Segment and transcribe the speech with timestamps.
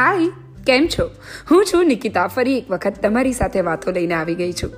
[0.00, 0.28] હાય,
[0.66, 1.10] કેમ છો?
[1.50, 4.70] હું છું નિકિતા, ફરી એક વખત તમારી સાથે વાતો લઈને આવી ગઈ છું.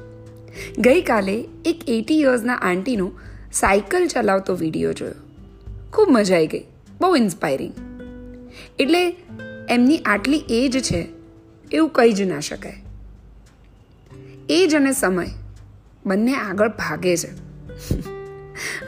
[0.79, 3.13] ગઈકાલે એક એટી યર્સના આંટીનો
[3.53, 5.15] સાયકલ ચલાવતો વીડિયો જોયો.
[5.93, 6.65] ખૂબ મજા આવી ગઈ,
[7.01, 7.73] બહુ ઇન્સ્પાયરિંગ.
[8.79, 9.17] એટલે
[9.69, 11.09] એમની આટલી એજ છે,
[11.73, 12.83] એવું કહી જ ના શકાય.
[14.51, 15.27] એજ અને સમય
[16.07, 17.31] બંને આગળ ભાગે છે.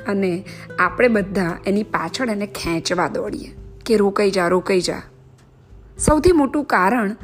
[0.06, 0.44] અને
[0.78, 3.56] આપણે બધા એની પાછળ એને ખેંચવા દોડીએ
[3.86, 5.02] કે રોકાઈ જા રોકાઈ જા.
[5.98, 7.16] સૌથી મોટું કારણ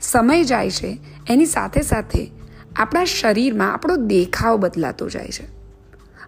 [0.00, 0.98] સમય જાય છે,
[1.30, 2.30] એની સાથે સાથે
[2.76, 5.44] આપણા શરીરમાં આપણો દેખાવ બદલાતો જાય છે.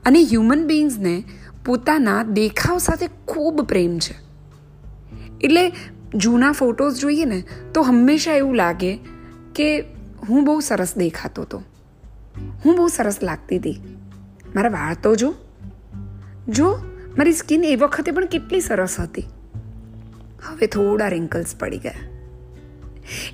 [0.07, 1.25] અને હ્યુમન બિંગ્સને
[1.65, 4.15] પોતાના દેખાવ સાથે ખૂબ પ્રેમ છે.
[5.41, 5.73] એટલે
[6.15, 8.99] જૂના ફોટોઝ જોઈએ ને, તો હંમેશા એવું લાગે
[9.55, 9.81] કે
[10.29, 11.63] હું બહુ સરસ દેખાતો હતો.
[12.65, 13.81] હું બહુ સરસ લાગતી હતી.
[14.55, 15.35] મારા વાળ તો જો.
[16.49, 16.79] જો,
[17.19, 19.25] મારી સ્કિન એ વખતે પણ કેટલી સરસ હતી.
[20.47, 22.07] હવે થોડા રિંકલ્સ પડી ગયા.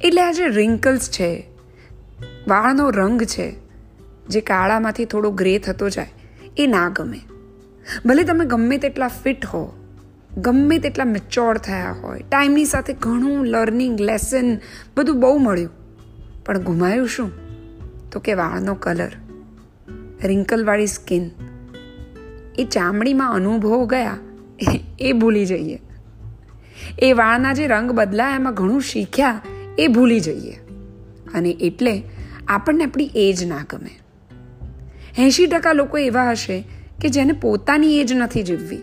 [0.05, 1.45] એટલે આ જે રિંકલ્સ છે,
[2.49, 3.53] વાળનો રંગ છે,
[4.29, 6.11] જે કાળામાંથી થોડો ગ્રે થતો જાય,
[6.59, 7.21] એ ના ગમે.
[8.07, 9.63] ભલે તમે ગમે તેટલા ફિટ હો,
[10.37, 14.59] ગમે તેટલા મેચ્યોર થયા હોય ટાઈમની સાથે ઘણું લર્નિંગ લેસન
[14.97, 15.71] બધું બહુ મળ્યું.
[16.45, 17.31] પણ ગુમાયું શું?
[18.11, 19.11] તો કે વાળનો કલર
[20.25, 21.31] રિંકલવાળી સ્કિન
[22.59, 24.19] એ ચામડીમાં અનુભવો ગયા,
[25.01, 25.81] એ ભૂલી જઈએ.
[26.99, 29.41] એ વાળના જે રંગ બદલાયા, એમાં ઘણું શીખ્યા,
[29.79, 30.61] એ ભૂલી જઈએ.
[31.35, 32.03] અને એટલે
[32.49, 33.91] આપણને આપણી એજ ના ગમે.
[35.19, 36.65] એંશી ટકા લોકો એવા હશે
[37.03, 38.79] કે જેને પોતાની એજ નથી જીવવી.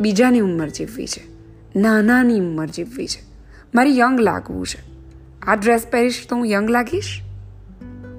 [0.00, 1.22] બીજાની ઉંમર જીવવી છે.
[1.78, 3.22] નાનાની ઉંમર જીવવી છે.
[3.74, 4.96] મારી યંગ લાગવું છે.
[5.42, 7.20] આ ડ્રેસ પહેરીશ તો હું યંગ લાગીશ?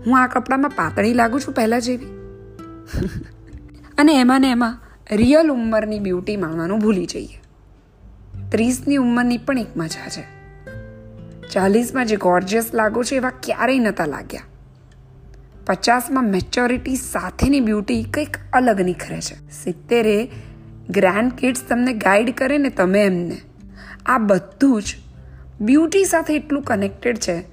[0.05, 2.05] હું આ કપડામાં પાતળી લાગુ છું પહેલાં જેવી?
[3.97, 4.79] અને એમાં ને એમાં
[5.11, 7.41] રિયલ ઉંમરની બ્યુટી માણવાનું ભૂલી જઈએ.
[8.51, 10.21] ત્રીસની ઉંમરની પણ એક મજા છે
[11.49, 14.41] ચાલીસમાં જે ગોર્જિયસ લાગો છો એવા ક્યારેય નહોતા લાગ્યા.
[15.65, 19.51] પચાસમાં મેચ્યોરિટી સાથેની બ્યુટી કંઈક અલગ નીખરે છે.
[19.51, 20.29] સિત્તેરે
[20.89, 23.37] ગ્રાન્ડ કિડ્સ તમને ગાઈડ કરે ને તમે એમને.
[24.05, 24.95] આ બધું જ
[25.61, 27.43] બ્યુટી સાથે એટલું કનેક્ટેડ છે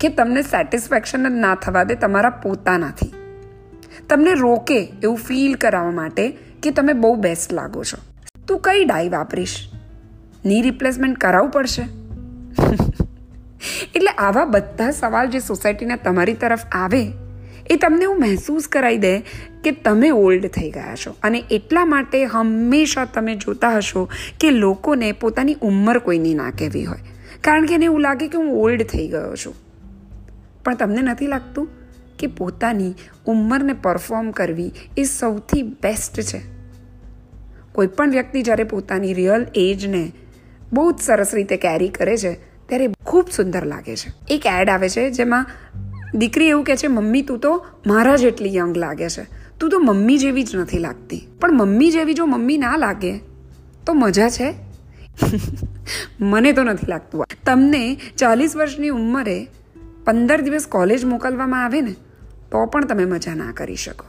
[0.00, 3.12] કે તમને સેટિસ્ફેક્શન જ ના થવા દે, તમારા પોતાનાથી.
[4.08, 7.98] તમને રોકે એવું ફીલ કરાવવા માટે કે તમે બહુ બેસ્ટ લાગો છો.
[8.48, 9.70] તું કઈ ડાઈ વાપરીશ?
[10.46, 11.82] ની રિપ્લેસમેન્ટ કરાવવું પડશે?
[13.94, 17.12] એટલે આવા બધા સવાલ જે સોસાયટીના તમારી તરફ આવે,
[17.70, 19.22] એ તમને એવું મહેસૂસ કરાવી દે
[19.64, 21.14] કે તમે ઓલ્ડ થઈ ગયા છો.
[21.22, 24.08] અને એટલા માટે હંમેશા તમે જોતા હશો
[24.40, 26.98] કે લોકોને પોતાની ઉંમર કોઈની ના કહેવી હોય.
[27.40, 29.54] કારણ કે એને એવું લાગે કે હું ઓલ્ડ થઈ ગયો છું.
[30.64, 31.68] પણ તમને નથી લાગતું
[32.18, 32.94] કે પોતાની
[33.26, 36.42] ઉંમરને પરફોર્મ કરવી એ સૌથી બેસ્ટ છે?
[37.72, 40.12] કોઈપણ વ્યક્તિ જ્યારે પોતાની રિયલ એજને
[40.72, 42.34] બહુ જ સરસ રીતે કેરી કરે છે.
[42.66, 44.34] ત્યારે ખૂબ સુંદર લાગે છે.
[44.34, 45.46] એક એડ આવે છે જેમાં
[46.14, 49.26] દીકરી એવું કહે છે, મમ્મી, તું તો મારા જેટલી યંગ લાગે છે.
[49.60, 51.28] તું તો મમ્મી જેવી જ નથી લાગતી.
[51.40, 53.18] પણ મમ્મી જેવી જો મમ્મી ના લાગે,
[53.86, 54.54] તો મજા છે.
[56.20, 57.24] મને તો નથી લાગતું.
[57.46, 59.46] તમને ચાલીસ વર્ષની ઉંમરે
[60.04, 61.92] પંદર દિવસ કોલેજ મોકલવામાં આવે ને,
[62.50, 64.04] તો પણ તમે મજા ના કરી શકો.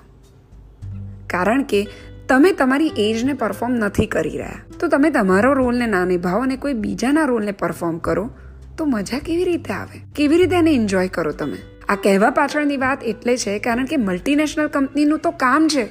[1.28, 1.88] કારણ કે
[2.30, 4.50] તમે તમારી એજને પરફોર્મ નથી કરી રહ્યા.
[4.80, 8.30] તો તમે તમારો રોલને ના નિભાવો અને કોઈ બીજાના રોલને પરફોર્મ કરો,
[8.78, 10.02] તો મજા કેવી રીતે આવે?
[10.16, 11.58] કેવી રીતે એને એન્જોય કરો તમે?
[11.90, 15.84] આ કહેવા પાછળની વાત એટલે છે, કારણ કે મલ્ટીનેશનલ કંપનીનું તો કામ છે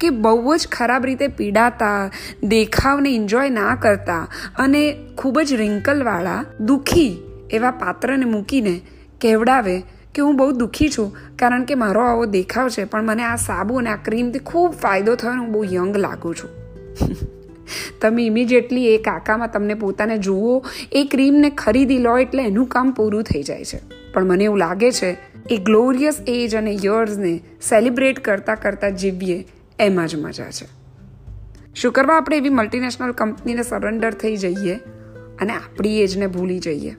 [0.00, 2.10] કે બહુ જ ખરાબ રીતે પીડાતા,
[2.42, 7.16] દેખાવને એન્જોય ના કરતા અને ખૂબ જ રિંકલવાળા દુઃખી
[7.50, 8.80] એવા પાત્રને મૂકીને
[9.20, 9.82] કેવડાવે
[10.14, 13.76] કે હું બહુ દુઃખી છું, કારણ કે મારો આવો દેખાવ છે, પણ મને આ સાબુ
[13.76, 16.50] અને આ ક્રીમથી ખૂબ ફાયદો થયો હું બહુ યંગ લાગું છું.
[18.00, 23.22] તમે ઇમિડિયેટલી એ કાકામાં તમને પોતાને જુઓ, એ ક્રીમને ખરીદી લો એટલે એનું કામ પૂરું
[23.22, 24.12] થઈ જાય છે.
[24.12, 25.16] પણ મને એવું લાગે છે,
[25.50, 30.82] એ ગ્લોરિયસ એજ અને યર્સને સેલિબ્રેટ કરતાં કરતાં જીવીએ, એમાં જ મજા છે.
[31.74, 34.74] શું કરવા આપણે એવી મલ્ટીનેશનલ કંપનીને સરેન્ડર થઈ જઈએ
[35.40, 36.96] અને આપણી એજને ભૂલી જઈએ?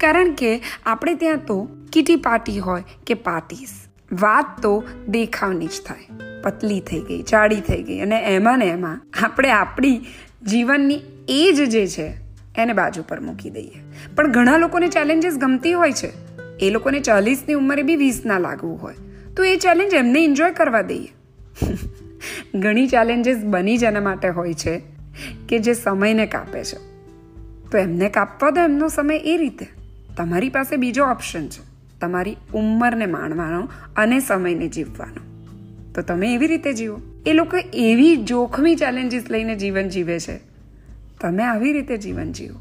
[0.00, 3.68] કારણ કે આપણે ત્યાં તો કીટી પાર્ટી હોય કે પાર્ટીસ
[4.12, 6.06] વાત તો દેખાવની જ થાય.
[6.42, 10.00] પતલી થઈ ગઈ, જાડી થઈ ગઈ અને એમાં ને એમાં આપણે આપણી
[10.46, 12.14] જીવનની એજ જે છે
[12.56, 13.82] એને બાજુ પર મૂકી દઈએ.
[14.16, 16.12] પણ ઘણા લોકોને ચેલેન્જીસ ગમતી હોય છે.
[16.58, 18.94] એ લોકોને ચાલીસની ઉંમરે બી વીસના લાગવું હોય.
[19.36, 21.12] તો એ ચેલેન્જ એમને એન્જોય કરવા દઈએ.
[22.54, 24.82] ઘણી ચેલેન્જીસ બની જ એના માટે હોય છે
[25.48, 26.91] કે જે સમયને કાપે છે.
[27.72, 29.66] તો એમને કાપવા દો, એમનો સમય એ રીતે.
[30.16, 31.72] તમારી પાસે બીજો ઓપ્શન છે.
[32.00, 35.50] તમારી ઉંમરને માણવાનો અને સમયને જીવવાનો.
[35.92, 37.00] તો તમે એવી રીતે જીવો.
[37.26, 40.40] એ લોકો એવી જોખમી ચેલેન્જીસ લઈને જીવન જીવે છે.
[41.20, 42.60] તમે આવી રીતે જીવન જીવો.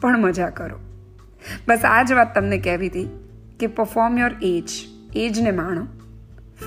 [0.00, 0.78] પણ મજા કરો.
[1.68, 3.08] બસ આ જ વાત તમને કહેવી હતી
[3.60, 4.68] કે પરફોર્મ યોર એજ
[5.16, 5.86] એજને માણો.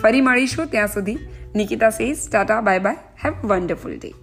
[0.02, 1.18] ફરી મળીશું ત્યાં સુધી.
[1.56, 4.14] Nikita says tata bye bye have wonderful day